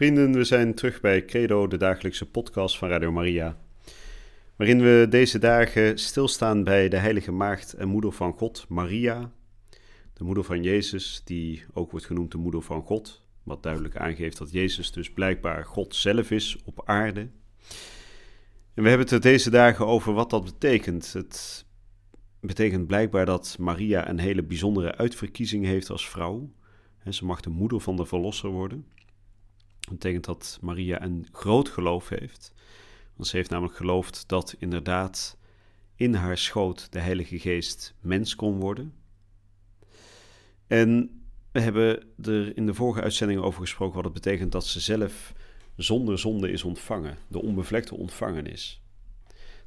Vrienden, 0.00 0.32
we 0.32 0.44
zijn 0.44 0.74
terug 0.74 1.00
bij 1.00 1.24
Credo, 1.24 1.66
de 1.66 1.76
dagelijkse 1.76 2.26
podcast 2.26 2.78
van 2.78 2.88
Radio 2.88 3.12
Maria. 3.12 3.56
Waarin 4.56 4.80
we 4.80 5.06
deze 5.10 5.38
dagen 5.38 5.98
stilstaan 5.98 6.64
bij 6.64 6.88
de 6.88 6.96
Heilige 6.96 7.32
Maagd 7.32 7.72
en 7.72 7.88
Moeder 7.88 8.12
van 8.12 8.32
God, 8.32 8.66
Maria, 8.68 9.32
de 10.12 10.24
moeder 10.24 10.44
van 10.44 10.62
Jezus, 10.62 11.22
die 11.24 11.64
ook 11.72 11.90
wordt 11.90 12.06
genoemd 12.06 12.32
de 12.32 12.38
Moeder 12.38 12.62
van 12.62 12.82
God. 12.82 13.26
Wat 13.42 13.62
duidelijk 13.62 13.96
aangeeft 13.96 14.38
dat 14.38 14.52
Jezus 14.52 14.92
dus 14.92 15.10
blijkbaar 15.10 15.64
God 15.64 15.94
zelf 15.94 16.30
is 16.30 16.58
op 16.64 16.82
aarde. 16.84 17.20
En 18.74 18.82
we 18.82 18.88
hebben 18.88 19.06
het 19.06 19.10
er 19.10 19.20
deze 19.20 19.50
dagen 19.50 19.86
over 19.86 20.12
wat 20.12 20.30
dat 20.30 20.44
betekent. 20.44 21.12
Het 21.12 21.66
betekent 22.40 22.86
blijkbaar 22.86 23.26
dat 23.26 23.56
Maria 23.58 24.08
een 24.08 24.18
hele 24.18 24.42
bijzondere 24.42 24.96
uitverkiezing 24.96 25.64
heeft 25.64 25.90
als 25.90 26.08
vrouw. 26.08 26.50
Ze 27.08 27.24
mag 27.24 27.40
de 27.40 27.50
moeder 27.50 27.80
van 27.80 27.96
de 27.96 28.06
Verlosser 28.06 28.50
worden. 28.50 28.86
Dat 29.90 29.98
betekent 29.98 30.24
dat 30.24 30.58
Maria 30.60 31.02
een 31.02 31.26
groot 31.32 31.68
geloof 31.68 32.08
heeft. 32.08 32.52
Want 33.16 33.28
ze 33.28 33.36
heeft 33.36 33.50
namelijk 33.50 33.76
geloofd 33.76 34.24
dat 34.28 34.54
inderdaad 34.58 35.36
in 35.94 36.14
haar 36.14 36.38
schoot 36.38 36.92
de 36.92 36.98
Heilige 36.98 37.38
Geest 37.38 37.94
mens 38.00 38.34
kon 38.34 38.60
worden. 38.60 38.94
En 40.66 41.20
we 41.52 41.60
hebben 41.60 42.02
er 42.22 42.56
in 42.56 42.66
de 42.66 42.74
vorige 42.74 43.02
uitzending 43.02 43.40
over 43.40 43.60
gesproken 43.60 43.94
wat 43.94 44.04
het 44.04 44.12
betekent 44.12 44.52
dat 44.52 44.66
ze 44.66 44.80
zelf 44.80 45.32
zonder 45.76 46.18
zonde 46.18 46.50
is 46.50 46.64
ontvangen, 46.64 47.18
de 47.28 47.42
onbevlekte 47.42 47.94
ontvangen 47.94 48.46
is. 48.46 48.82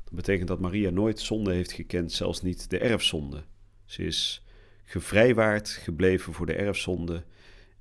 Dat 0.03 0.13
betekent 0.13 0.47
dat 0.47 0.59
Maria 0.59 0.89
nooit 0.89 1.19
zonde 1.19 1.53
heeft 1.53 1.71
gekend, 1.71 2.11
zelfs 2.11 2.41
niet 2.41 2.69
de 2.69 2.77
erfzonde. 2.77 3.43
Ze 3.85 4.03
is 4.03 4.43
gevrijwaard 4.83 5.69
gebleven 5.69 6.33
voor 6.33 6.45
de 6.45 6.55
erfzonde 6.55 7.23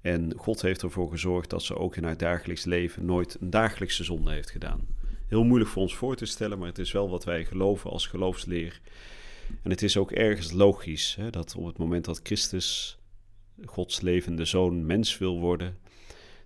en 0.03 0.33
God 0.37 0.63
heeft 0.63 0.83
ervoor 0.83 1.11
gezorgd 1.11 1.51
dat 1.51 1.63
ze 1.63 1.77
ook 1.77 1.97
in 1.97 2.05
haar 2.05 2.17
dagelijks 2.17 2.65
leven 2.65 3.05
nooit 3.05 3.37
een 3.41 3.51
dagelijkse 3.51 4.05
zonde 4.05 4.33
heeft 4.33 4.51
gedaan. 4.51 4.87
Heel 5.29 5.45
moeilijk 5.45 5.71
voor 5.71 5.83
ons 5.83 5.97
voor 5.97 6.17
te 6.17 6.27
stellen, 6.27 6.59
maar 6.59 6.69
het 6.69 6.79
is 6.79 6.93
wel 6.93 7.11
wat 7.11 7.25
wij 7.25 7.45
geloven 7.45 7.91
als 7.91 8.07
geloofsleer. 8.07 8.81
En 9.63 9.71
het 9.71 9.83
is 9.83 9.97
ook 9.97 10.13
ergens 10.13 10.53
logisch 10.53 11.15
hè, 11.15 11.31
dat 11.31 11.55
op 11.55 11.67
het 11.67 11.79
moment 11.79 12.05
dat 12.05 12.21
Christus, 12.23 12.99
Gods 13.65 14.01
levende 14.01 14.45
zoon, 14.45 14.87
mens 14.87 15.19
wil 15.19 15.41
worden, 15.41 15.79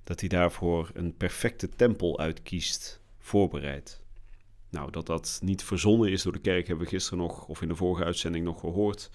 dat 0.05 0.21
hij 0.21 0.29
daarvoor 0.29 0.91
een 0.95 1.17
perfecte 1.17 1.69
tempel 1.69 2.19
uitkiest, 2.19 3.01
voorbereid. 3.19 4.01
Nou, 4.71 4.91
dat 4.91 5.07
dat 5.07 5.39
niet 5.43 5.65
verzonnen 5.65 6.11
is 6.11 6.23
door 6.23 6.33
de 6.33 6.39
kerk, 6.39 6.67
hebben 6.67 6.85
we 6.85 6.91
gisteren 6.91 7.19
nog, 7.19 7.47
of 7.47 7.63
in 7.63 7.69
de 7.69 7.75
vorige 7.75 8.05
uitzending 8.05 8.45
nog 8.45 8.61
gehoord. 8.61 9.11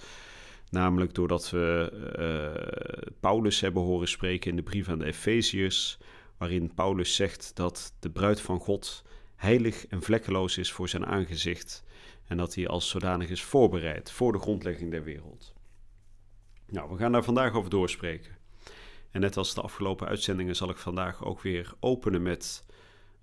Namelijk 0.72 1.14
doordat 1.14 1.50
we 1.50 1.92
uh, 2.20 3.12
Paulus 3.20 3.62
hebben 3.62 3.82
horen 3.82 4.08
spreken 4.08 4.50
in 4.50 4.56
de 4.56 4.64
brief 4.64 4.90
aan 4.90 5.00
de 5.00 5.06
Efeziërs, 5.06 5.98
waarin 6.38 6.74
Paulus 6.74 7.16
zegt 7.16 7.56
dat 7.56 7.94
de 8.00 8.10
bruid 8.10 8.42
van 8.42 8.60
God 8.60 9.04
heilig 9.36 9.88
en 9.88 10.02
vlekkeloos 10.02 10.58
is 10.58 10.72
voor 10.72 10.90
zijn 10.90 11.06
aangezicht 11.06 11.84
en 12.28 12.38
dat 12.38 12.56
hij 12.56 12.68
als 12.68 12.90
zodanig 12.90 13.30
is 13.30 13.44
voorbereid 13.44 14.12
voor 14.12 14.32
de 14.32 14.40
grondlegging 14.40 14.92
der 14.92 15.04
wereld. 15.04 15.54
Nou, 16.68 16.90
we 16.90 16.98
gaan 16.98 17.12
daar 17.12 17.24
vandaag 17.24 17.54
over 17.54 17.70
doorspreken. 17.70 18.38
En 19.10 19.22
net 19.22 19.38
als 19.38 19.54
de 19.54 19.62
afgelopen 19.62 20.08
uitzendingen 20.08 20.56
zal 20.56 20.70
ik 20.70 20.78
vandaag 20.78 21.26
ook 21.26 21.42
weer 21.42 21.74
openen 21.80 22.22
met 22.22 22.66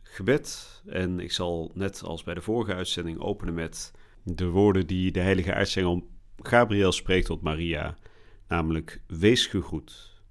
gebed. 0.02 0.82
En 0.86 1.20
ik 1.20 1.32
zal 1.32 1.70
net 1.74 2.02
als 2.02 2.22
bij 2.22 2.34
de 2.34 2.40
vorige 2.40 2.74
uitzending 2.74 3.18
openen 3.18 3.54
met 3.54 3.92
de 4.22 4.46
woorden 4.46 4.86
die 4.86 5.12
de 5.12 5.20
heilige 5.20 5.54
aartsengel 5.54 6.08
Gabriel 6.42 6.92
spreekt 6.92 7.26
tot 7.26 7.42
Maria, 7.42 7.96
namelijk 8.48 9.00
wees 9.06 9.46
gegroet. 9.46 10.22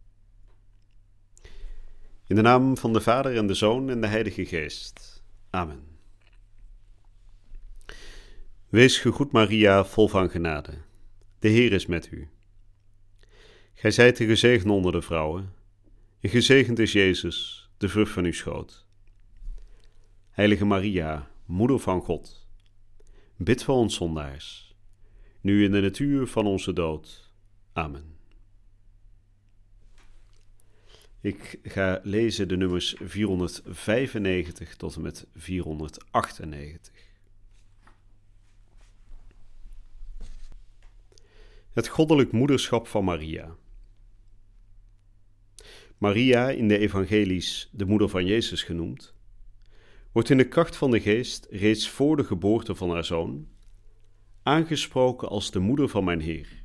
In 2.27 2.35
de 2.35 2.41
naam 2.41 2.77
van 2.77 2.93
de 2.93 3.01
Vader 3.01 3.35
en 3.35 3.47
de 3.47 3.53
Zoon 3.53 3.89
en 3.89 4.01
de 4.01 4.07
Heilige 4.07 4.45
Geest. 4.45 5.23
Amen. 5.49 5.83
Wees 8.69 8.99
gegroet 8.99 9.31
Maria, 9.31 9.85
vol 9.85 10.07
van 10.07 10.29
genade. 10.29 10.73
De 11.39 11.47
Heer 11.47 11.71
is 11.71 11.85
met 11.85 12.11
u. 12.11 12.29
Gij 13.73 13.91
zijt 13.91 14.17
de 14.17 14.25
gezegend 14.25 14.71
onder 14.71 14.91
de 14.91 15.01
vrouwen, 15.01 15.53
en 16.19 16.29
gezegend 16.29 16.79
is 16.79 16.91
Jezus, 16.91 17.69
de 17.77 17.89
vrucht 17.89 18.11
van 18.11 18.25
uw 18.25 18.33
schoot. 18.33 18.85
Heilige 20.29 20.65
Maria, 20.65 21.31
Moeder 21.45 21.79
van 21.79 22.01
God, 22.01 22.47
bid 23.37 23.63
voor 23.63 23.75
ons 23.75 23.95
zondaars 23.95 24.66
nu 25.47 25.63
in 25.63 25.71
de 25.71 25.81
natuur 25.81 26.27
van 26.27 26.45
onze 26.45 26.73
dood. 26.73 27.31
Amen. 27.73 28.15
Ik 31.21 31.59
ga 31.63 31.99
lezen 32.03 32.47
de 32.47 32.57
nummers 32.57 32.95
495 33.01 34.75
tot 34.75 34.95
en 34.95 35.01
met 35.01 35.27
498. 35.35 36.93
Het 41.73 41.87
goddelijk 41.87 42.31
moederschap 42.31 42.87
van 42.87 43.03
Maria. 43.03 43.55
Maria, 45.97 46.49
in 46.49 46.67
de 46.67 46.77
evangelies 46.77 47.69
de 47.71 47.85
moeder 47.85 48.09
van 48.09 48.25
Jezus 48.25 48.63
genoemd, 48.63 49.13
wordt 50.11 50.29
in 50.29 50.37
de 50.37 50.47
kracht 50.47 50.75
van 50.75 50.91
de 50.91 50.99
geest 50.99 51.47
reeds 51.49 51.89
voor 51.89 52.17
de 52.17 52.23
geboorte 52.23 52.75
van 52.75 52.89
haar 52.89 53.05
zoon 53.05 53.47
aangesproken 54.47 55.29
als 55.29 55.51
de 55.51 55.59
moeder 55.59 55.89
van 55.89 56.03
mijn 56.03 56.21
Heer. 56.21 56.63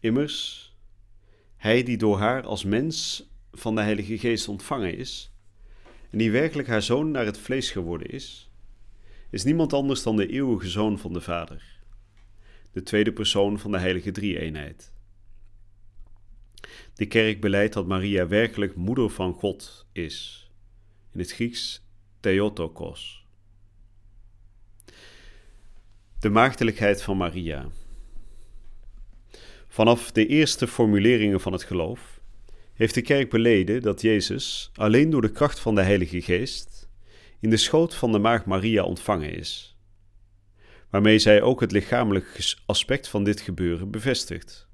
Immers, 0.00 0.72
hij 1.56 1.82
die 1.82 1.96
door 1.96 2.18
haar 2.18 2.46
als 2.46 2.64
mens 2.64 3.28
van 3.52 3.74
de 3.74 3.80
Heilige 3.80 4.18
Geest 4.18 4.48
ontvangen 4.48 4.96
is, 4.96 5.32
en 6.10 6.18
die 6.18 6.30
werkelijk 6.30 6.68
haar 6.68 6.82
zoon 6.82 7.10
naar 7.10 7.24
het 7.24 7.38
vlees 7.38 7.70
geworden 7.70 8.10
is, 8.10 8.50
is 9.30 9.44
niemand 9.44 9.72
anders 9.72 10.02
dan 10.02 10.16
de 10.16 10.26
eeuwige 10.26 10.68
zoon 10.68 10.98
van 10.98 11.12
de 11.12 11.20
Vader, 11.20 11.80
de 12.72 12.82
tweede 12.82 13.12
persoon 13.12 13.58
van 13.58 13.70
de 13.70 13.78
Heilige 13.78 14.10
Drie-eenheid. 14.10 14.92
De 16.94 17.06
kerk 17.06 17.40
beleidt 17.40 17.74
dat 17.74 17.86
Maria 17.86 18.26
werkelijk 18.26 18.76
moeder 18.76 19.10
van 19.10 19.32
God 19.32 19.86
is, 19.92 20.50
in 21.12 21.18
het 21.18 21.32
Grieks 21.32 21.86
Theotokos. 22.20 23.23
De 26.24 26.30
maagdelijkheid 26.30 27.02
van 27.02 27.16
Maria. 27.16 27.66
Vanaf 29.68 30.12
de 30.12 30.26
eerste 30.26 30.66
formuleringen 30.66 31.40
van 31.40 31.52
het 31.52 31.62
geloof 31.62 32.20
heeft 32.74 32.94
de 32.94 33.02
kerk 33.02 33.30
beleden 33.30 33.82
dat 33.82 34.00
Jezus 34.00 34.70
alleen 34.74 35.10
door 35.10 35.20
de 35.20 35.30
kracht 35.30 35.60
van 35.60 35.74
de 35.74 35.82
Heilige 35.82 36.22
Geest 36.22 36.88
in 37.40 37.50
de 37.50 37.56
schoot 37.56 37.94
van 37.94 38.12
de 38.12 38.18
maagd 38.18 38.46
Maria 38.46 38.82
ontvangen 38.82 39.34
is, 39.34 39.76
waarmee 40.90 41.18
zij 41.18 41.42
ook 41.42 41.60
het 41.60 41.72
lichamelijk 41.72 42.56
aspect 42.66 43.08
van 43.08 43.24
dit 43.24 43.40
gebeuren 43.40 43.90
bevestigt. 43.90 44.68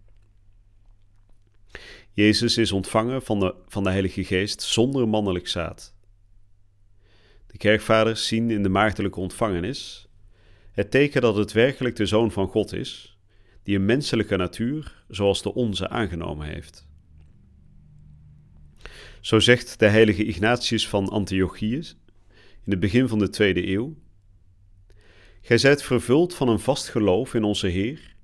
Jezus 2.12 2.58
is 2.58 2.72
ontvangen 2.72 3.22
van 3.22 3.40
de, 3.40 3.54
van 3.68 3.84
de 3.84 3.90
Heilige 3.90 4.24
Geest 4.24 4.62
zonder 4.62 5.08
mannelijk 5.08 5.48
zaad. 5.48 5.94
De 7.46 7.58
kerkvaders 7.58 8.26
zien 8.26 8.50
in 8.50 8.62
de 8.62 8.68
maagdelijke 8.68 9.20
ontvangenis 9.20 10.08
het 10.72 10.90
teken 10.90 11.20
dat 11.20 11.36
het 11.36 11.52
werkelijk 11.52 11.96
de 11.96 12.06
Zoon 12.06 12.32
van 12.32 12.48
God 12.48 12.72
is, 12.72 13.18
die 13.62 13.76
een 13.76 13.84
menselijke 13.84 14.36
natuur 14.36 15.04
zoals 15.08 15.42
de 15.42 15.54
onze 15.54 15.88
aangenomen 15.88 16.46
heeft. 16.46 16.88
Zo 19.20 19.38
zegt 19.38 19.78
de 19.78 19.86
heilige 19.86 20.24
Ignatius 20.24 20.88
van 20.88 21.08
Antiochius 21.08 21.96
in 22.64 22.70
het 22.70 22.80
begin 22.80 23.08
van 23.08 23.18
de 23.18 23.30
tweede 23.30 23.68
eeuw: 23.68 23.96
Gij 25.40 25.58
zijt 25.58 25.82
vervuld 25.82 26.34
van 26.34 26.48
een 26.48 26.60
vast 26.60 26.88
geloof 26.88 27.34
in 27.34 27.44
onze 27.44 27.66
Heer, 27.66 28.14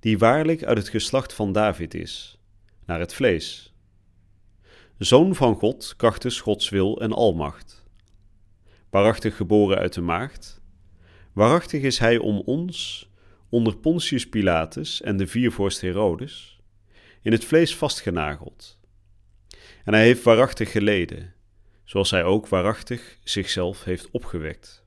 die 0.00 0.18
waarlijk 0.18 0.64
uit 0.64 0.78
het 0.78 0.88
geslacht 0.88 1.32
van 1.32 1.52
David 1.52 1.94
is, 1.94 2.38
naar 2.86 3.00
het 3.00 3.14
vlees. 3.14 3.72
Zoon 4.98 5.34
van 5.34 5.54
God, 5.54 5.94
krachtens 5.96 6.40
Gods 6.40 6.68
wil 6.68 7.00
en 7.00 7.12
almacht. 7.12 7.84
Waarachtig 8.90 9.36
geboren 9.36 9.78
uit 9.78 9.92
de 9.92 10.00
maagd, 10.00 10.57
Waarachtig 11.38 11.82
is 11.82 11.98
hij 11.98 12.18
om 12.18 12.42
ons, 12.44 13.08
onder 13.48 13.76
Pontius 13.76 14.28
Pilatus 14.28 15.00
en 15.00 15.16
de 15.16 15.26
viervorst 15.26 15.80
Herodes, 15.80 16.60
in 17.22 17.32
het 17.32 17.44
vlees 17.44 17.76
vastgenageld. 17.76 18.78
En 19.84 19.92
hij 19.92 20.02
heeft 20.02 20.22
waarachtig 20.22 20.70
geleden, 20.70 21.34
zoals 21.84 22.10
hij 22.10 22.24
ook 22.24 22.48
waarachtig 22.48 23.18
zichzelf 23.24 23.84
heeft 23.84 24.10
opgewekt. 24.10 24.84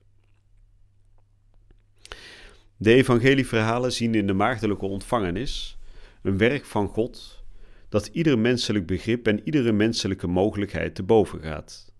De 2.76 2.94
evangelieverhalen 2.94 3.92
zien 3.92 4.14
in 4.14 4.26
de 4.26 4.32
maagdelijke 4.32 4.86
ontvangenis 4.86 5.78
een 6.22 6.38
werk 6.38 6.64
van 6.64 6.88
God 6.88 7.44
dat 7.88 8.06
ieder 8.06 8.38
menselijk 8.38 8.86
begrip 8.86 9.26
en 9.26 9.40
iedere 9.44 9.72
menselijke 9.72 10.26
mogelijkheid 10.26 10.94
te 10.94 11.02
boven 11.02 11.40
gaat. 11.40 11.92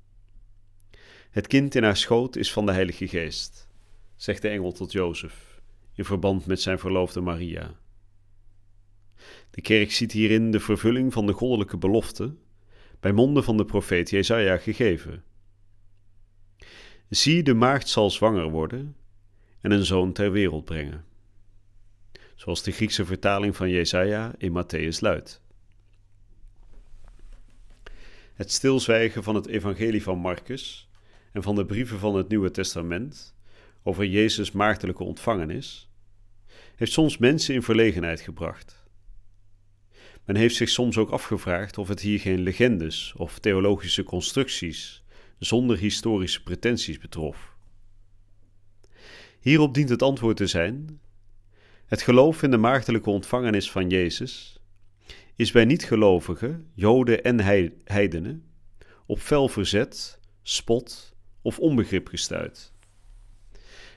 Het 1.31 1.47
kind 1.47 1.75
in 1.75 1.83
haar 1.83 1.97
schoot 1.97 2.37
is 2.37 2.53
van 2.53 2.67
de 2.67 2.73
Heilige 2.73 3.09
Geest, 3.09 3.71
zegt 4.23 4.43
de 4.43 4.49
engel 4.49 4.73
tot 4.73 4.93
Jozef, 4.93 5.61
in 5.95 6.05
verband 6.05 6.47
met 6.47 6.61
zijn 6.61 6.79
verloofde 6.79 7.21
Maria. 7.21 7.75
De 9.51 9.61
kerk 9.61 9.93
ziet 9.93 10.13
hierin 10.13 10.51
de 10.51 10.61
vervulling 10.61 11.13
van 11.13 11.27
de 11.27 11.33
goddelijke 11.33 11.77
belofte, 11.77 12.35
bij 13.01 13.13
monden 13.13 13.45
van 13.45 13.57
de 13.57 13.65
profeet 13.65 14.11
Jezaja 14.11 14.57
gegeven. 14.57 15.25
Zie, 17.09 17.43
de 17.43 17.55
maagd 17.55 17.89
zal 17.89 18.11
zwanger 18.11 18.51
worden 18.51 18.97
en 19.61 19.71
een 19.71 19.85
zoon 19.85 20.13
ter 20.13 20.33
wereld 20.33 20.65
brengen. 20.65 21.05
Zoals 22.35 22.63
de 22.63 22.73
Griekse 22.73 23.05
vertaling 23.05 23.57
van 23.57 23.71
Jesaja 23.71 24.35
in 24.39 24.63
Matthäus 24.63 24.99
luidt. 24.99 25.43
Het 28.35 28.51
stilzwijgen 28.51 29.23
van 29.23 29.35
het 29.35 29.47
evangelie 29.47 30.03
van 30.03 30.19
Marcus 30.19 30.91
en 31.33 31.43
van 31.43 31.55
de 31.55 31.67
brieven 31.67 31.99
van 31.99 32.15
het 32.15 32.29
Nieuwe 32.29 32.51
Testament 32.51 33.35
over 33.83 34.07
Jezus' 34.07 34.53
maagdelijke 34.53 35.05
ontvangenis 35.05 35.91
heeft 36.77 36.93
soms 36.93 37.19
mensen 37.19 37.55
in 37.55 37.63
verlegenheid 37.63 38.21
gebracht. 38.21 38.85
Men 40.25 40.37
heeft 40.37 40.55
zich 40.55 40.69
soms 40.69 40.99
ook 40.99 41.11
afgevraagd 41.11 41.79
of 41.79 41.89
het 41.89 42.01
hier 42.01 42.21
geen 42.21 42.41
legendes 42.41 43.15
of 43.17 43.39
theologische 43.39 44.03
constructies 44.03 45.05
zonder 45.39 45.79
historische 45.79 46.43
pretenties 46.43 46.99
betrof. 46.99 47.57
Hierop 49.41 49.75
dient 49.75 49.89
het 49.89 50.03
antwoord 50.03 50.37
te 50.37 50.47
zijn: 50.47 51.01
het 51.87 52.03
geloof 52.03 52.43
in 52.43 52.51
de 52.51 52.57
maagdelijke 52.57 53.11
ontvangenis 53.11 53.71
van 53.71 53.89
Jezus 53.89 54.61
is 55.37 55.53
bij 55.53 55.65
niet-gelovigen, 55.65 56.71
Joden 56.75 57.23
en 57.23 57.41
heidenen, 57.85 58.45
op 59.07 59.19
fel 59.19 59.49
verzet, 59.49 60.21
spot 60.43 61.17
of 61.43 61.59
onbegrip 61.59 62.09
gestuit. 62.09 62.72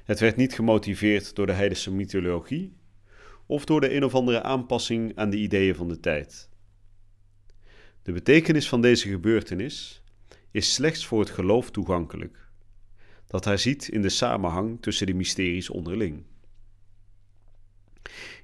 Het 0.05 0.19
werd 0.19 0.35
niet 0.35 0.53
gemotiveerd 0.53 1.35
door 1.35 1.45
de 1.45 1.53
heidense 1.53 1.91
mythologie 1.91 2.73
of 3.45 3.65
door 3.65 3.81
de 3.81 3.93
een 3.95 4.03
of 4.03 4.15
andere 4.15 4.43
aanpassing 4.43 5.15
aan 5.15 5.29
de 5.29 5.37
ideeën 5.37 5.75
van 5.75 5.87
de 5.87 5.99
tijd. 5.99 6.49
De 8.03 8.11
betekenis 8.11 8.69
van 8.69 8.81
deze 8.81 9.09
gebeurtenis 9.09 10.03
is 10.51 10.73
slechts 10.73 11.05
voor 11.05 11.19
het 11.19 11.29
geloof 11.29 11.71
toegankelijk, 11.71 12.47
dat 13.27 13.45
hij 13.45 13.57
ziet 13.57 13.87
in 13.87 14.01
de 14.01 14.09
samenhang 14.09 14.81
tussen 14.81 15.07
de 15.07 15.13
mysteries 15.13 15.69
onderling. 15.69 16.23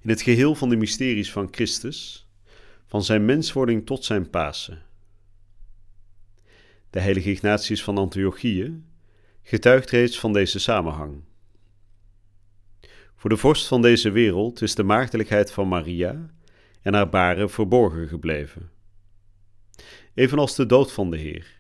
In 0.02 0.10
het 0.10 0.22
geheel 0.22 0.56
van 0.56 0.70
de 0.70 0.76
mysteries 0.76 1.32
van 1.32 1.48
Christus, 1.52 2.30
van 2.86 3.04
zijn 3.04 3.26
menswording 3.26 3.86
tot 3.86 4.06
zijn 4.06 4.30
Pasen. 4.30 4.82
De 6.90 7.00
heilige 7.00 7.32
Ignatius 7.32 7.84
van 7.84 7.98
Antiochië 7.98 8.84
getuigt 9.42 9.90
reeds 9.90 10.20
van 10.20 10.34
deze 10.34 10.60
samenhang. 10.60 11.22
Voor 13.22 13.30
de 13.30 13.38
vorst 13.38 13.68
van 13.68 13.82
deze 13.82 14.12
wereld 14.12 14.62
is 14.62 14.76
de 14.76 14.84
maagdelijkheid 14.84 15.52
van 15.52 15.68
Maria 15.68 16.30
en 16.82 16.94
haar 16.94 17.10
baren 17.10 17.50
verborgen 17.50 18.08
gebleven. 18.08 18.72
Evenals 20.14 20.56
de 20.56 20.66
dood 20.66 20.92
van 20.92 21.12
de 21.12 21.18
Heer. 21.18 21.60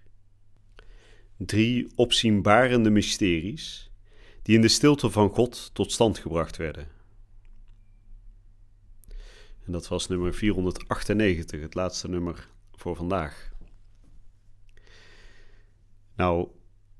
Drie 1.37 1.91
opzienbarende 1.95 2.89
mysteries 2.89 3.91
die 4.41 4.55
in 4.55 4.61
de 4.61 4.67
stilte 4.67 5.09
van 5.09 5.29
God 5.29 5.69
tot 5.73 5.91
stand 5.91 6.19
gebracht 6.19 6.57
werden. 6.57 6.87
En 9.65 9.71
dat 9.71 9.87
was 9.87 10.07
nummer 10.07 10.33
498, 10.33 11.61
het 11.61 11.73
laatste 11.73 12.09
nummer 12.09 12.49
voor 12.71 12.95
vandaag. 12.95 13.51
Nou, 16.15 16.47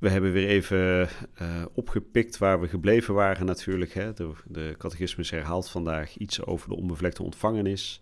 we 0.01 0.09
hebben 0.09 0.31
weer 0.31 0.48
even 0.48 1.09
uh, 1.42 1.65
opgepikt 1.74 2.38
waar 2.38 2.62
we 2.62 2.68
gebleven 2.68 3.13
waren 3.13 3.45
natuurlijk. 3.45 3.94
Hè. 3.94 4.13
De, 4.13 4.31
de 4.45 4.75
catechismus 4.77 5.30
herhaalt 5.30 5.69
vandaag 5.69 6.18
iets 6.18 6.45
over 6.45 6.69
de 6.69 6.75
onbevlekte 6.75 7.24
ontvangenis. 7.24 8.01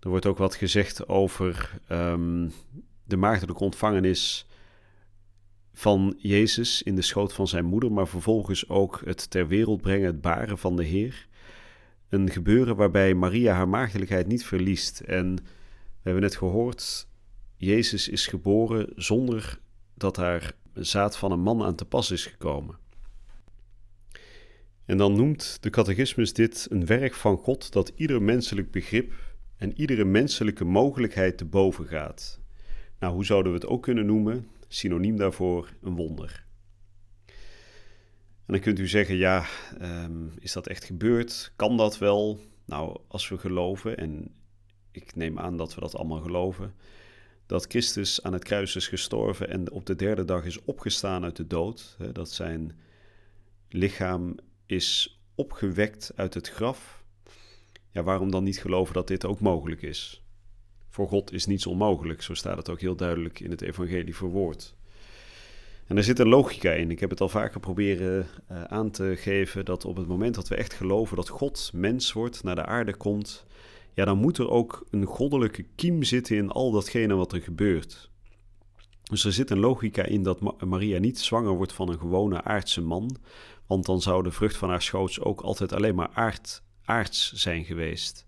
Er 0.00 0.08
wordt 0.08 0.26
ook 0.26 0.38
wat 0.38 0.54
gezegd 0.54 1.08
over 1.08 1.80
um, 1.88 2.52
de 3.04 3.16
maagdelijke 3.16 3.64
ontvangenis 3.64 4.46
van 5.72 6.14
Jezus 6.18 6.82
in 6.82 6.94
de 6.94 7.02
schoot 7.02 7.32
van 7.32 7.48
zijn 7.48 7.64
moeder, 7.64 7.92
maar 7.92 8.08
vervolgens 8.08 8.68
ook 8.68 9.02
het 9.04 9.30
ter 9.30 9.48
wereld 9.48 9.80
brengen, 9.80 10.06
het 10.06 10.20
baren 10.20 10.58
van 10.58 10.76
de 10.76 10.84
Heer. 10.84 11.28
Een 12.08 12.30
gebeuren 12.30 12.76
waarbij 12.76 13.14
Maria 13.14 13.54
haar 13.54 13.68
maagdelijkheid 13.68 14.26
niet 14.26 14.44
verliest. 14.44 15.00
En 15.00 15.34
we 15.36 15.42
hebben 16.02 16.22
net 16.22 16.36
gehoord, 16.36 17.08
Jezus 17.56 18.08
is 18.08 18.26
geboren 18.26 18.92
zonder 18.96 19.58
dat 19.94 20.16
haar 20.16 20.54
zaad 20.74 21.16
van 21.16 21.32
een 21.32 21.40
man 21.40 21.62
aan 21.62 21.74
te 21.74 21.84
pas 21.84 22.10
is 22.10 22.26
gekomen. 22.26 22.78
En 24.84 24.96
dan 24.96 25.16
noemt 25.16 25.58
de 25.60 25.70
catechismus 25.70 26.32
dit 26.32 26.66
een 26.70 26.86
werk 26.86 27.14
van 27.14 27.36
God 27.36 27.72
dat 27.72 27.92
ieder 27.96 28.22
menselijk 28.22 28.70
begrip 28.70 29.12
en 29.56 29.80
iedere 29.80 30.04
menselijke 30.04 30.64
mogelijkheid 30.64 31.38
te 31.38 31.44
boven 31.44 31.86
gaat. 31.86 32.40
Nou, 32.98 33.14
hoe 33.14 33.24
zouden 33.24 33.52
we 33.52 33.58
het 33.58 33.66
ook 33.66 33.82
kunnen 33.82 34.06
noemen? 34.06 34.48
Synoniem 34.68 35.16
daarvoor 35.16 35.68
een 35.82 35.96
wonder. 35.96 36.44
En 38.46 38.52
dan 38.52 38.60
kunt 38.60 38.78
u 38.78 38.88
zeggen, 38.88 39.16
ja, 39.16 39.44
um, 39.82 40.32
is 40.38 40.52
dat 40.52 40.66
echt 40.66 40.84
gebeurd? 40.84 41.52
Kan 41.56 41.76
dat 41.76 41.98
wel? 41.98 42.40
Nou, 42.64 43.00
als 43.08 43.28
we 43.28 43.38
geloven, 43.38 43.96
en 43.96 44.34
ik 44.90 45.14
neem 45.14 45.38
aan 45.38 45.56
dat 45.56 45.74
we 45.74 45.80
dat 45.80 45.96
allemaal 45.96 46.20
geloven, 46.20 46.74
dat 47.46 47.66
Christus 47.68 48.22
aan 48.22 48.32
het 48.32 48.44
kruis 48.44 48.76
is 48.76 48.88
gestorven 48.88 49.50
en 49.50 49.70
op 49.70 49.86
de 49.86 49.96
derde 49.96 50.24
dag 50.24 50.44
is 50.44 50.64
opgestaan 50.64 51.24
uit 51.24 51.36
de 51.36 51.46
dood. 51.46 51.96
Dat 52.12 52.30
zijn 52.30 52.78
lichaam 53.68 54.34
is 54.66 55.20
opgewekt 55.34 56.12
uit 56.16 56.34
het 56.34 56.48
graf. 56.48 57.02
Ja, 57.90 58.02
waarom 58.02 58.30
dan 58.30 58.44
niet 58.44 58.60
geloven 58.60 58.94
dat 58.94 59.08
dit 59.08 59.24
ook 59.24 59.40
mogelijk 59.40 59.82
is? 59.82 60.22
Voor 60.88 61.08
God 61.08 61.32
is 61.32 61.46
niets 61.46 61.66
onmogelijk, 61.66 62.22
zo 62.22 62.34
staat 62.34 62.56
het 62.56 62.68
ook 62.68 62.80
heel 62.80 62.96
duidelijk 62.96 63.40
in 63.40 63.50
het 63.50 63.62
Evangelie 63.62 64.16
verwoord. 64.16 64.74
En 65.86 65.96
er 65.96 66.04
zit 66.04 66.18
een 66.18 66.28
logica 66.28 66.70
in. 66.70 66.90
Ik 66.90 67.00
heb 67.00 67.10
het 67.10 67.20
al 67.20 67.28
vaker 67.28 67.60
proberen 67.60 68.26
uh, 68.50 68.64
aan 68.64 68.90
te 68.90 69.14
geven 69.16 69.64
dat 69.64 69.84
op 69.84 69.96
het 69.96 70.06
moment 70.06 70.34
dat 70.34 70.48
we 70.48 70.54
echt 70.54 70.74
geloven 70.74 71.16
dat 71.16 71.28
God 71.28 71.70
mens 71.74 72.12
wordt, 72.12 72.42
naar 72.42 72.54
de 72.54 72.64
aarde 72.64 72.96
komt, 72.96 73.46
ja, 73.94 74.04
dan 74.04 74.18
moet 74.18 74.38
er 74.38 74.50
ook 74.50 74.86
een 74.90 75.04
goddelijke 75.04 75.62
kiem 75.74 76.02
zitten 76.02 76.36
in 76.36 76.50
al 76.50 76.70
datgene 76.70 77.14
wat 77.14 77.32
er 77.32 77.40
gebeurt. 77.40 78.10
Dus 79.02 79.24
er 79.24 79.32
zit 79.32 79.50
een 79.50 79.58
logica 79.58 80.02
in 80.02 80.22
dat 80.22 80.64
Maria 80.64 80.98
niet 80.98 81.18
zwanger 81.18 81.52
wordt 81.52 81.72
van 81.72 81.88
een 81.88 81.98
gewone 81.98 82.42
aardse 82.42 82.80
man, 82.80 83.16
want 83.66 83.86
dan 83.86 84.00
zou 84.00 84.22
de 84.22 84.30
vrucht 84.30 84.56
van 84.56 84.68
haar 84.68 84.82
schoots 84.82 85.20
ook 85.20 85.40
altijd 85.40 85.72
alleen 85.72 85.94
maar 85.94 86.10
aard, 86.12 86.62
aards 86.84 87.32
zijn 87.32 87.64
geweest. 87.64 88.26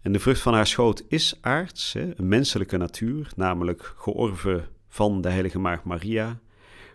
En 0.00 0.12
de 0.12 0.18
vrucht 0.18 0.40
van 0.40 0.54
haar 0.54 0.66
schoot 0.66 1.04
is 1.08 1.38
aards, 1.40 1.92
hè, 1.92 2.18
een 2.18 2.28
menselijke 2.28 2.76
natuur, 2.76 3.32
namelijk 3.36 3.94
georven 3.96 4.68
van 4.88 5.20
de 5.20 5.28
heilige 5.28 5.58
maagd 5.58 5.84
Maria, 5.84 6.40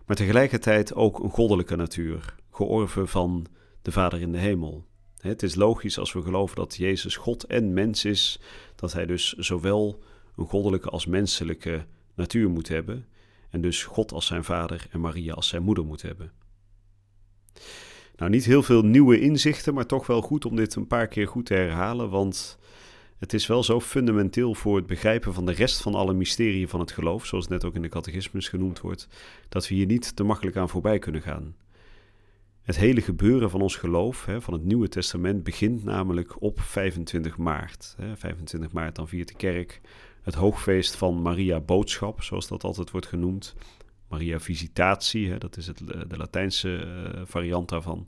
maar 0.05 0.15
tegelijkertijd 0.15 0.93
ook 0.93 1.19
een 1.19 1.29
goddelijke 1.29 1.75
natuur, 1.75 2.35
georven 2.51 3.07
van 3.07 3.45
de 3.81 3.91
Vader 3.91 4.21
in 4.21 4.31
de 4.31 4.37
hemel. 4.37 4.88
Het 5.19 5.43
is 5.43 5.55
logisch 5.55 5.97
als 5.97 6.13
we 6.13 6.21
geloven 6.21 6.55
dat 6.55 6.75
Jezus 6.75 7.15
God 7.15 7.43
en 7.43 7.73
mens 7.73 8.05
is, 8.05 8.39
dat 8.75 8.93
hij 8.93 9.05
dus 9.05 9.33
zowel 9.33 10.03
een 10.35 10.45
goddelijke 10.45 10.89
als 10.89 11.05
menselijke 11.05 11.85
natuur 12.15 12.49
moet 12.49 12.67
hebben, 12.67 13.05
en 13.49 13.61
dus 13.61 13.83
God 13.83 14.11
als 14.11 14.25
zijn 14.25 14.43
vader 14.43 14.87
en 14.91 14.99
Maria 14.99 15.33
als 15.33 15.47
zijn 15.47 15.63
moeder 15.63 15.85
moet 15.85 16.01
hebben. 16.01 16.31
Nou, 18.15 18.31
niet 18.31 18.45
heel 18.45 18.63
veel 18.63 18.81
nieuwe 18.81 19.19
inzichten, 19.19 19.73
maar 19.73 19.85
toch 19.85 20.07
wel 20.07 20.21
goed 20.21 20.45
om 20.45 20.55
dit 20.55 20.75
een 20.75 20.87
paar 20.87 21.07
keer 21.07 21.27
goed 21.27 21.45
te 21.45 21.53
herhalen, 21.53 22.09
want 22.09 22.57
het 23.17 23.33
is 23.33 23.47
wel 23.47 23.63
zo 23.63 23.79
fundamenteel 23.79 24.55
voor 24.55 24.75
het 24.75 24.85
begrijpen 24.85 25.33
van 25.33 25.45
de 25.45 25.51
rest 25.51 25.81
van 25.81 25.95
alle 25.95 26.13
mysterieën 26.13 26.67
van 26.67 26.79
het 26.79 26.91
geloof, 26.91 27.25
zoals 27.25 27.47
net 27.47 27.65
ook 27.65 27.75
in 27.75 27.81
de 27.81 27.89
catechismus 27.89 28.47
genoemd 28.47 28.79
wordt, 28.79 29.07
dat 29.49 29.67
we 29.67 29.75
hier 29.75 29.85
niet 29.85 30.15
te 30.15 30.23
makkelijk 30.23 30.57
aan 30.57 30.69
voorbij 30.69 30.99
kunnen 30.99 31.21
gaan. 31.21 31.55
Het 32.69 32.77
hele 32.77 33.01
gebeuren 33.01 33.49
van 33.49 33.61
ons 33.61 33.75
geloof, 33.75 34.25
hè, 34.25 34.41
van 34.41 34.53
het 34.53 34.63
Nieuwe 34.63 34.89
Testament, 34.89 35.43
begint 35.43 35.83
namelijk 35.83 36.41
op 36.41 36.59
25 36.59 37.37
maart. 37.37 37.95
Hè. 37.97 38.17
25 38.17 38.71
maart 38.71 38.95
dan 38.95 39.07
viert 39.07 39.27
de 39.27 39.33
kerk 39.33 39.81
het 40.21 40.33
hoogfeest 40.33 40.95
van 40.95 41.21
Maria 41.21 41.59
Boodschap, 41.59 42.23
zoals 42.23 42.47
dat 42.47 42.63
altijd 42.63 42.91
wordt 42.91 43.07
genoemd. 43.07 43.55
Maria 44.07 44.39
Visitatie, 44.39 45.29
hè, 45.29 45.37
dat 45.37 45.57
is 45.57 45.67
het, 45.67 45.77
de 45.87 46.17
Latijnse 46.17 46.85
uh, 46.85 47.21
variant 47.25 47.69
daarvan. 47.69 48.07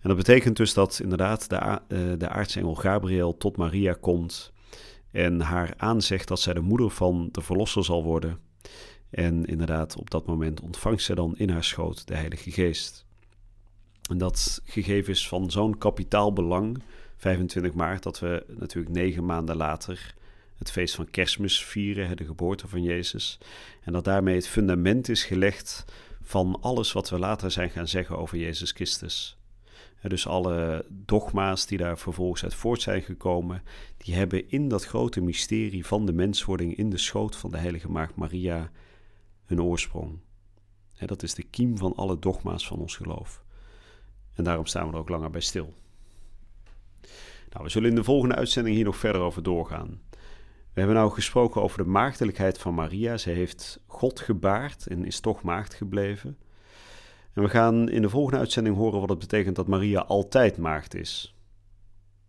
En 0.00 0.08
dat 0.08 0.16
betekent 0.16 0.56
dus 0.56 0.74
dat 0.74 1.00
inderdaad 1.02 1.48
de, 1.48 1.80
uh, 1.88 2.18
de 2.18 2.28
aartsengel 2.28 2.74
Gabriel 2.74 3.36
tot 3.36 3.56
Maria 3.56 3.96
komt 4.00 4.52
en 5.10 5.40
haar 5.40 5.74
aanzegt 5.76 6.28
dat 6.28 6.40
zij 6.40 6.54
de 6.54 6.60
moeder 6.60 6.90
van 6.90 7.28
de 7.32 7.40
verlosser 7.40 7.84
zal 7.84 8.04
worden. 8.04 8.38
En 9.10 9.44
inderdaad, 9.44 9.96
op 9.96 10.10
dat 10.10 10.26
moment 10.26 10.60
ontvangt 10.60 11.02
zij 11.02 11.14
dan 11.14 11.36
in 11.36 11.50
haar 11.50 11.64
schoot 11.64 12.06
de 12.06 12.14
Heilige 12.14 12.50
Geest. 12.50 13.08
En 14.10 14.18
dat 14.18 14.60
gegeven 14.64 15.12
is 15.12 15.28
van 15.28 15.50
zo'n 15.50 15.78
kapitaal 15.78 16.32
belang, 16.32 16.82
25 17.16 17.72
maart, 17.72 18.02
dat 18.02 18.18
we 18.18 18.44
natuurlijk 18.48 18.94
negen 18.94 19.24
maanden 19.24 19.56
later 19.56 20.14
het 20.58 20.70
feest 20.70 20.94
van 20.94 21.10
Kerstmis 21.10 21.64
vieren, 21.64 22.16
de 22.16 22.24
geboorte 22.24 22.68
van 22.68 22.82
Jezus. 22.82 23.38
En 23.82 23.92
dat 23.92 24.04
daarmee 24.04 24.34
het 24.34 24.48
fundament 24.48 25.08
is 25.08 25.24
gelegd 25.24 25.84
van 26.22 26.58
alles 26.60 26.92
wat 26.92 27.10
we 27.10 27.18
later 27.18 27.50
zijn 27.50 27.70
gaan 27.70 27.88
zeggen 27.88 28.18
over 28.18 28.38
Jezus 28.38 28.70
Christus. 28.70 29.38
Dus 30.02 30.26
alle 30.26 30.84
dogma's 30.88 31.66
die 31.66 31.78
daar 31.78 31.98
vervolgens 31.98 32.42
uit 32.42 32.54
voort 32.54 32.82
zijn 32.82 33.02
gekomen, 33.02 33.62
die 33.96 34.14
hebben 34.14 34.50
in 34.50 34.68
dat 34.68 34.84
grote 34.84 35.20
mysterie 35.20 35.86
van 35.86 36.06
de 36.06 36.12
menswording 36.12 36.76
in 36.76 36.90
de 36.90 36.98
schoot 36.98 37.36
van 37.36 37.50
de 37.50 37.58
heilige 37.58 37.90
maagd 37.90 38.14
Maria 38.14 38.70
hun 39.44 39.62
oorsprong. 39.62 40.18
Dat 41.06 41.22
is 41.22 41.34
de 41.34 41.42
kiem 41.42 41.78
van 41.78 41.94
alle 41.94 42.18
dogma's 42.18 42.66
van 42.66 42.78
ons 42.78 42.96
geloof. 42.96 43.42
En 44.34 44.44
daarom 44.44 44.66
staan 44.66 44.86
we 44.86 44.92
er 44.92 44.98
ook 44.98 45.08
langer 45.08 45.30
bij 45.30 45.40
stil. 45.40 45.74
Nou, 47.50 47.64
we 47.64 47.68
zullen 47.68 47.88
in 47.88 47.94
de 47.94 48.04
volgende 48.04 48.34
uitzending 48.34 48.76
hier 48.76 48.84
nog 48.84 48.96
verder 48.96 49.20
over 49.20 49.42
doorgaan. 49.42 50.00
We 50.72 50.78
hebben 50.80 50.96
nou 50.96 51.10
gesproken 51.10 51.62
over 51.62 51.78
de 51.78 51.90
maagdelijkheid 51.90 52.58
van 52.58 52.74
Maria. 52.74 53.16
Ze 53.16 53.30
heeft 53.30 53.80
God 53.86 54.20
gebaard 54.20 54.86
en 54.86 55.04
is 55.04 55.20
toch 55.20 55.42
maagd 55.42 55.74
gebleven. 55.74 56.38
En 57.32 57.42
we 57.42 57.48
gaan 57.48 57.88
in 57.88 58.02
de 58.02 58.08
volgende 58.08 58.38
uitzending 58.38 58.76
horen 58.76 59.00
wat 59.00 59.08
het 59.08 59.18
betekent 59.18 59.56
dat 59.56 59.66
Maria 59.66 60.00
altijd 60.00 60.56
maagd 60.56 60.94
is. 60.94 61.34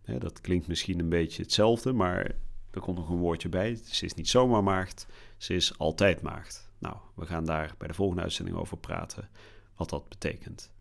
dat 0.03 0.41
klinkt 0.41 0.67
misschien 0.67 0.99
een 0.99 1.09
beetje 1.09 1.41
hetzelfde, 1.41 1.93
maar 1.93 2.31
er 2.71 2.81
komt 2.81 2.97
nog 2.97 3.09
een 3.09 3.17
woordje 3.17 3.49
bij. 3.49 3.79
Ze 3.83 4.05
is 4.05 4.13
niet 4.13 4.29
zomaar 4.29 4.63
maagd, 4.63 5.07
ze 5.37 5.53
is 5.53 5.77
altijd 5.77 6.21
maagd. 6.21 6.71
Nou, 6.77 6.95
we 7.15 7.25
gaan 7.25 7.45
daar 7.45 7.75
bij 7.77 7.87
de 7.87 7.93
volgende 7.93 8.21
uitzending 8.21 8.57
over 8.57 8.77
praten, 8.77 9.29
wat 9.75 9.89
dat 9.89 10.09
betekent. 10.09 10.71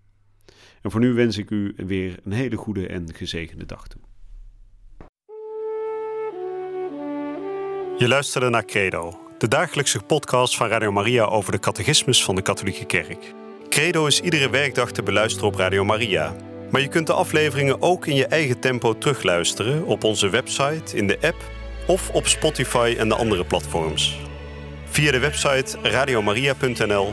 En 0.83 0.91
voor 0.91 1.01
nu 1.01 1.13
wens 1.13 1.39
ik 1.39 1.51
u 1.51 1.75
weer 1.77 2.19
een 2.25 2.33
hele 2.33 2.57
goede 2.57 2.87
en 2.87 3.15
gezegende 3.15 3.67
dag 3.67 3.89
toe. 3.89 4.01
Je 7.99 8.09
luisterde 8.09 8.49
naar 8.49 8.65
Credo, 8.65 9.21
de 9.39 9.49
dagelijkse 9.49 10.01
podcast 10.03 10.57
van 10.57 10.69
Radio 10.69 10.93
Maria 10.93 11.25
over 11.25 11.53
de 11.53 11.59
catechismus 11.59 12.25
van 12.25 12.35
de 12.35 12.43
Katholieke 12.43 12.85
Kerk. 12.85 13.35
Credo 13.69 14.07
is 14.07 14.21
iedere 14.21 14.51
werkdag 14.51 14.93
te 14.93 15.03
beluisteren 15.03 15.49
op 15.49 15.55
Radio 15.55 15.85
Maria. 15.85 16.37
Maar 16.71 16.81
je 16.81 16.89
kunt 16.89 17.07
de 17.07 17.13
afleveringen 17.13 17.83
ook 17.83 18.07
in 18.07 18.15
je 18.15 18.27
eigen 18.27 18.61
tempo 18.61 18.99
terugluisteren 18.99 19.85
op 19.85 20.05
onze 20.05 20.29
website, 20.29 20.97
in 20.97 21.07
de 21.07 21.19
app 21.21 21.51
of 21.87 22.11
op 22.11 22.27
Spotify 22.27 22.95
en 22.99 23.09
de 23.09 23.15
andere 23.15 23.45
platforms. 23.45 24.19
Via 24.85 25.13
de 25.13 25.19
website 25.19 25.79
radiomaria.nl 25.83 27.13